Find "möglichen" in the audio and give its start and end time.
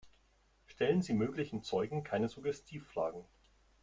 1.13-1.61